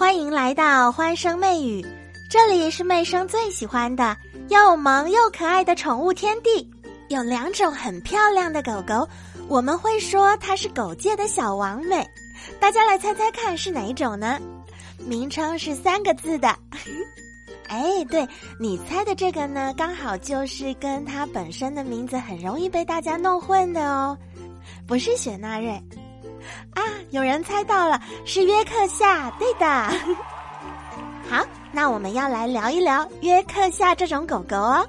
[0.00, 1.84] 欢迎来到欢声妹语，
[2.30, 4.16] 这里是妹生最喜欢的
[4.48, 6.66] 又萌又可爱的宠物天地。
[7.10, 9.06] 有两种很漂亮的狗狗，
[9.46, 12.02] 我们会说它是狗界的小王美。
[12.58, 14.40] 大家来猜猜看是哪一种呢？
[15.06, 16.48] 名称是三个字的。
[17.68, 18.26] 哎，对
[18.58, 24.16] 你猜的这个呢，刚好就是跟它本身的名字很容易被大家弄混的哦，
[24.86, 25.78] 不是雪纳瑞。
[26.74, 29.66] 啊，有人猜到了，是约克夏，对的。
[31.28, 34.86] 好，那我们要来聊一聊约克夏这种狗狗哦。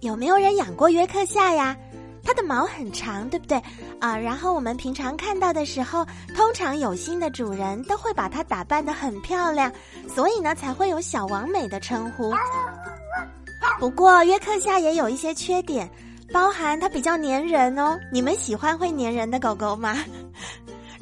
[0.00, 1.76] 有没有人养过约克夏呀？
[2.26, 3.60] 它的毛很长，对不对？
[4.00, 9.70] 啊，然后我们平常看到的时候，通常有心的主人都会把它打扮的很漂亮，
[10.08, 12.32] 所以呢才会有小王美的称呼。
[13.78, 15.90] 不过约克夏也有一些缺点，
[16.32, 17.98] 包含它比较粘人哦。
[18.10, 19.96] 你们喜欢会粘人的狗狗吗？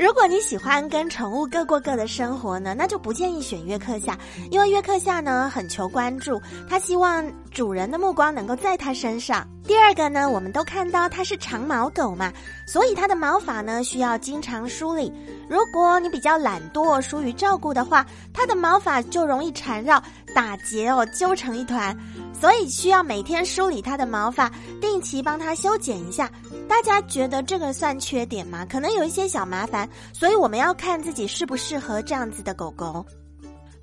[0.03, 4.19] 如果你喜欢跟宠物各过各的生活呢，那就不建议选约克夏，
[4.51, 9.47] 因为约克夏呢很求关注，它希望主人的目光能够在它身上。
[9.73, 12.31] 第二个呢，我们都看到它是长毛狗嘛，
[12.67, 15.11] 所以它的毛发呢需要经常梳理。
[15.49, 19.99] 如果你比较懒惰、疏于照顾的话，它的毛发就容易缠绕、
[20.35, 21.97] 打结哦，揪成一团，
[22.39, 26.31] 所以需要每天梳理它的毛发，定期帮它修剪一下。
[26.69, 28.67] 大家觉得这个算缺点吗？
[28.67, 33.03] 可能有一些小麻烦，所以我们要看自己适不适合这样子的狗狗。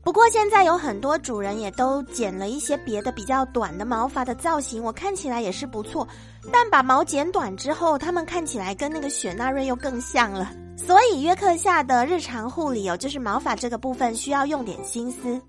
[0.01, 6.07] 不过现在有很多主人也都剪了一些别的比较短的毛发的造型，我看起来也是不错。
[6.51, 10.51] 但把毛剪短之后，它们看起来跟那个雪纳瑞又更像了。
[10.77, 15.39] 所以约克夏的日常护理哦，就是毛发这个部分需要用点心思。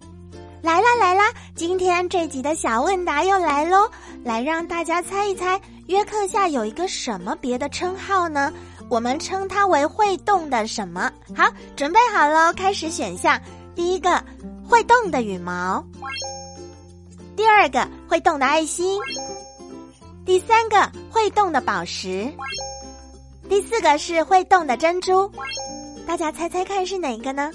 [0.61, 3.89] 来啦来啦，今天这集的小问答又来喽，
[4.25, 5.59] 来让大家猜一猜。
[5.87, 8.53] 约克夏有一个什么别的称号呢？
[8.91, 11.11] 我们称它为会动的什么？
[11.35, 13.41] 好，准备好喽，开始选项。
[13.81, 14.23] 第一个，
[14.69, 15.83] 会动的羽毛；
[17.35, 18.99] 第二个，会动的爱心；
[20.27, 20.77] 第三个，
[21.11, 22.31] 会动的宝石；
[23.49, 25.33] 第四个是会动的珍珠。
[26.07, 27.51] 大家猜猜看是哪个呢？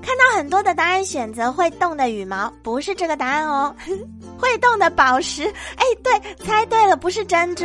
[0.00, 3.74] 看到很多的答案选择会动的羽毛，不是这个答案哦。
[4.38, 7.64] 会动的宝石，哎，对，猜对了，不是珍珠，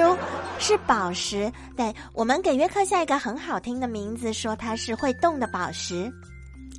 [0.57, 1.53] 是宝石。
[1.77, 6.11] 对我们给约克下一个很好听的名字，说它是会动的宝石。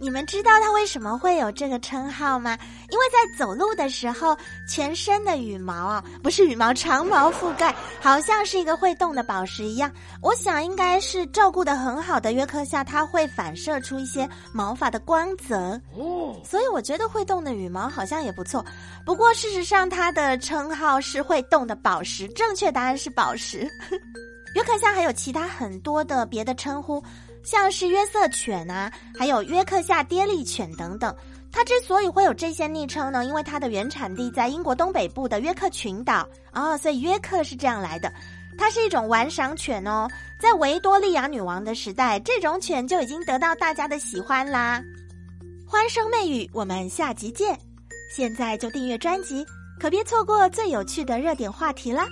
[0.01, 2.59] 你们知道它为什么会有这个称号吗？
[2.91, 4.37] 因为在走路的时候，
[4.69, 9.91] 全身的羽毛啊，不是羽毛，长毛覆盖，好像是一个会动的宝石一样。
[10.21, 15.81] 我想应该是照顾的很好的约克夏，它会反射出一些毛发的光泽。
[15.97, 18.65] 哦，所以我觉得会动的羽毛好像也不错。
[19.07, 23.69] 不过事实上，它的称号是会动的宝石，正确答案是宝石。
[24.55, 27.03] 约克夏还有其他很多的别的称呼。
[27.45, 31.15] 像是约瑟犬啊，还有约克夏爹利犬等等。
[31.53, 38.13] 它之所以会有这些昵称呢，因为它的原产地在英国东北部的约克群岛哦，所以约克是这样来的。
[38.59, 40.09] 它是一种玩赏犬哦，
[40.41, 44.83] 在维多利亚女王的时代，这种犬就已经得到大家的喜欢啦。
[45.67, 47.57] 欢声媚语，我们下集见。
[48.11, 49.45] 现在就订阅专辑，
[49.81, 52.07] 可别错过最有趣的热点话题啦。